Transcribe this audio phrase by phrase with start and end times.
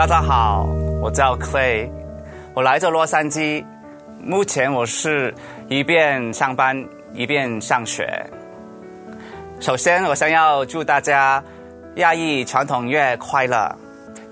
[0.00, 0.64] 大家好，
[1.02, 1.86] 我叫 Clay，
[2.54, 3.62] 我来自洛杉矶，
[4.18, 5.34] 目前我是
[5.68, 8.08] 一边上班一边上学。
[9.60, 11.44] 首先，我想要祝大家
[11.96, 13.70] 亚裔传统月快乐。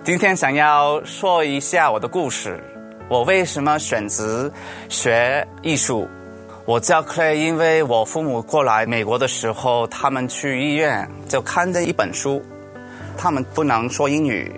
[0.04, 2.59] 今天想要说一下我的故事，
[3.11, 4.50] 我为什么选择
[4.89, 6.09] 学艺术？
[6.64, 12.42] 我叫 Clay，因为我父母过来美国的时候，他们去医院就看着一本书，
[13.19, 14.50] 他们不能说英语。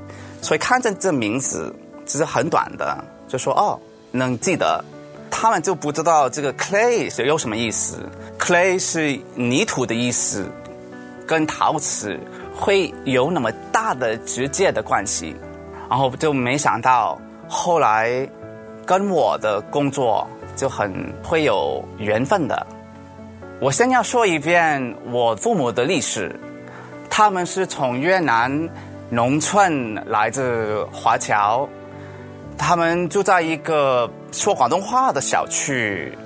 [0.43, 1.75] 所以看着这名字，
[2.07, 3.79] 只是很短的，就说哦，
[4.11, 4.85] 能记得。
[5.33, 7.99] 他们就不知道这个 clay 是有什么意思。
[8.37, 10.45] clay 是泥土的意思，
[11.25, 12.19] 跟陶瓷
[12.53, 15.37] 会有那么大的直接的关系。
[15.89, 17.17] 然后就没想到
[17.49, 18.29] 后来
[18.85, 20.27] 跟我的工作
[20.57, 22.67] 就很会有缘分的。
[23.61, 26.35] 我先要说一遍我父母的历史，
[27.09, 28.69] 他们是从越南。
[29.13, 31.69] 农村来自华侨，
[32.57, 36.17] 他们住在一个说广东话的小区，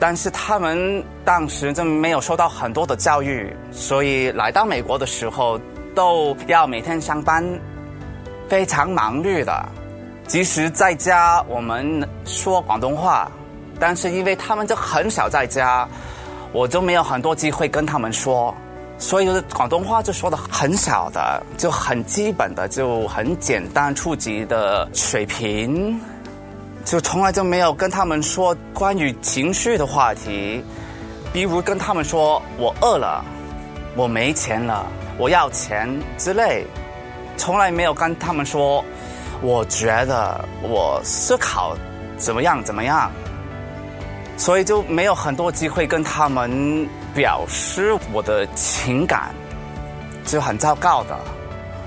[0.00, 5.56] 但是他们当时就没有受到很多的教育，所以来到美国的时候
[5.94, 7.44] 都要每天上班，
[8.48, 9.64] 非常忙碌的。
[10.26, 13.30] 即使在家我们说广东话，
[13.78, 15.88] 但是因为他们就很少在家，
[16.50, 18.52] 我就没有很多机会跟他们说。
[18.96, 26.00] 所以，广东话就说的很少的，就很基本的，就很简单初级的水平，
[26.84, 30.64] 就从来就没有跟他们说关于情绪的话题，
[31.32, 33.22] 比如跟他们说我饿了，
[33.96, 34.86] 我没钱了，
[35.18, 36.64] 我要钱之类，
[37.36, 38.82] 从来没有跟他们说，
[39.42, 41.76] 我觉得我思考
[42.16, 43.10] 怎么样怎么样，
[44.36, 46.88] 所以就没有很多机会跟他们。
[47.14, 49.32] 表示我的情感
[50.26, 51.16] 就很糟糕的。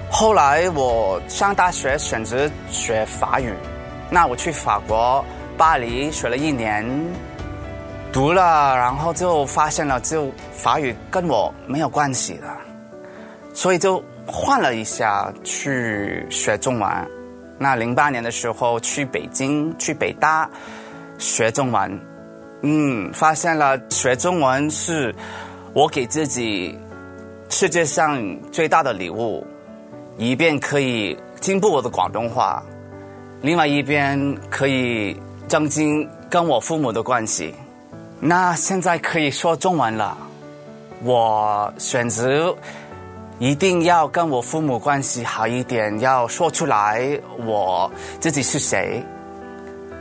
[0.10, 3.54] 后来我上大学选择学法语，
[4.10, 5.22] 那我去法国
[5.58, 6.90] 巴黎学了一年，
[8.14, 12.48] 读了，然后就发现了就法语跟我没有关系的，
[13.54, 16.90] 所以就换了一下去学中文。
[17.58, 20.50] 那零八年的时候去北京去北大
[21.18, 22.17] 学中文。
[22.62, 25.14] 嗯，发现了学中文是
[25.74, 26.78] 我给自己
[27.50, 28.20] 世界上
[28.52, 29.46] 最大的礼物，
[30.18, 32.64] 一边可以进步我的广东话，
[33.42, 35.16] 另外一边可以
[35.48, 37.54] 增进跟我父母的关系。
[38.20, 40.18] 那现在可以说中文了，
[41.04, 42.56] 我选择
[43.38, 47.08] 一定要跟我父母关系好一点，要说出来
[47.46, 47.90] 我
[48.20, 49.04] 自己是谁。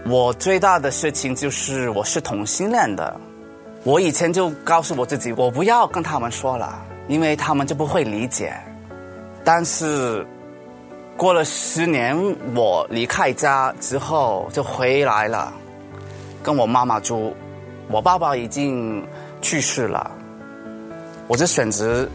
[0.09, 3.19] 我最大的事情就是我是同性恋的，
[3.83, 8.55] 我以前就告诉我自己，我不要跟他们说了，因为他们就不会理解。
[9.43, 10.25] 但是
[11.17, 12.17] 过了十年，
[12.55, 15.53] 我离开家之后就回来了，
[16.41, 17.35] 跟我妈妈住。
[17.89, 19.05] 我爸爸已经
[19.43, 20.09] 去世了，
[21.27, 22.09] 我就选择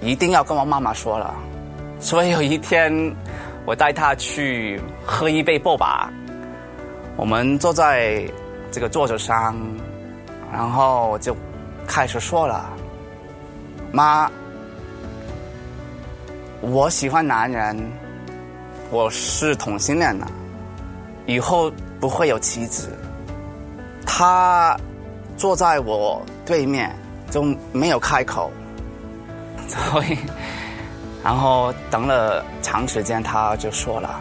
[0.00, 1.34] 一定要跟我妈妈说了。
[2.00, 3.14] 所以有一天，
[3.66, 6.10] 我带她去喝一杯波霸。
[7.16, 8.28] 我们坐在
[8.72, 9.56] 这个桌子上，
[10.52, 11.34] 然后就
[11.86, 12.68] 开始说了
[13.92, 14.28] ：“妈，
[16.60, 17.76] 我喜欢男人，
[18.90, 20.26] 我是同性恋的，
[21.26, 21.70] 以后
[22.00, 22.90] 不会有妻子。”
[24.04, 24.76] 他
[25.36, 26.94] 坐在我对面
[27.30, 28.50] 就没有开口，
[29.68, 30.18] 所以，
[31.22, 34.20] 然后等了长时间，他就说了：“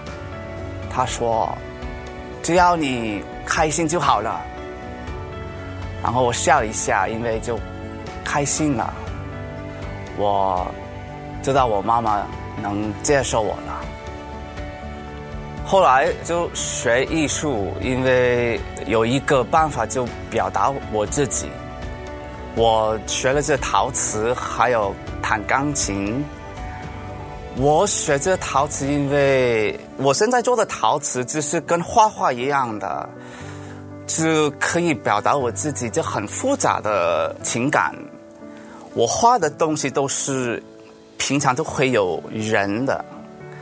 [0.94, 1.50] 他说。”
[2.44, 4.40] 只要你开心就好了。
[6.04, 7.58] 然后我笑一下，因为就
[8.26, 8.94] 开心了。
[10.18, 10.68] 我
[11.42, 12.28] 知道我妈妈
[12.62, 13.80] 能接受我了。
[15.66, 21.50] 后来就学艺术，因为有一个办法就表达我自己。
[22.56, 26.24] 我学了这陶瓷，还有弹钢琴。
[27.56, 33.08] 我学这陶瓷，因为我现在做的陶瓷就是跟画画一样的，
[34.08, 37.94] 就可以表达我自己就很复杂的情感。
[38.96, 40.62] 我画的东西都是
[41.18, 43.06] 平常都会有人的，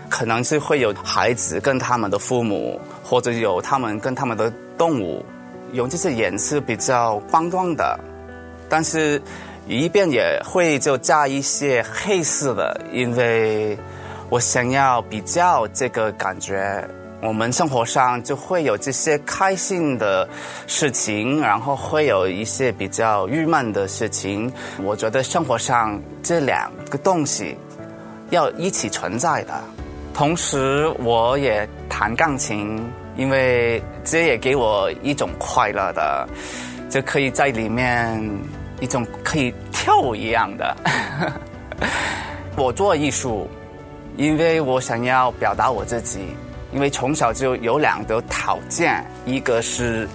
[0.10, 5.24] 可能是会有孩子跟他们的父母，或者有他们跟他们的动物，
[5.74, 8.00] 用这些颜色比较光光的，
[8.70, 9.22] 但是。
[9.68, 13.78] 一边也会就加一些黑色的，因为
[14.30, 16.88] 我想要比较这个感觉。
[17.24, 20.28] 我们生活上就会有这些开心的
[20.66, 24.52] 事情，然后会有一些比较郁闷的事情。
[24.82, 27.56] 我觉得生活上这两个东西
[28.32, 29.54] 要一起存在的。
[30.16, 32.84] 同时我也弹钢琴，
[33.16, 36.28] 因为这也给我一种快乐的，
[36.90, 38.20] 就可以在里面
[38.82, 40.76] 一种可以跳舞一样的。
[42.58, 43.50] 我做艺术，
[44.18, 46.20] 因为我想要表达我自己，
[46.74, 50.06] 因为从小就有两个条件，一个是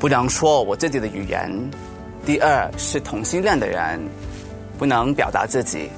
[0.00, 1.48] 不能说我自己的语言，
[2.24, 4.00] 第二是同性恋的人
[4.76, 5.88] 不能表达自己，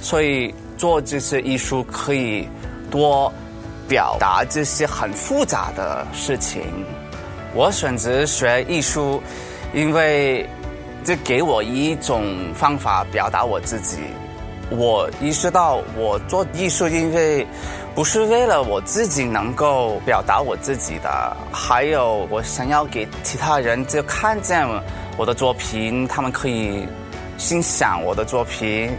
[0.00, 2.48] 所以做这些艺术可以
[2.90, 3.32] 多
[3.88, 6.62] 表达这些很复杂的事情。
[7.54, 9.20] 我选择学艺术，
[9.74, 10.48] 因为
[11.06, 13.98] 这给我一种方法表达我自己。
[14.70, 17.46] 我意识到，我做艺术，因为
[17.94, 24.66] 不是为了我自己能够表达我自己的，还有我想要给其他人就看见
[25.16, 26.88] 我的作品，他们可以
[27.38, 28.90] 欣赏我的作品，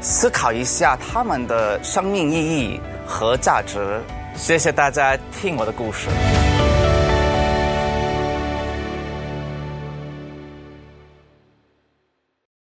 [0.00, 4.00] 思考一下他们的生命意义和价值。
[4.34, 6.08] 谢谢大家听我的故事。